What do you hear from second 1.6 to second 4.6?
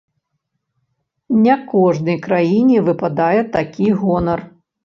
кожнай краіне выпадае такі гонар.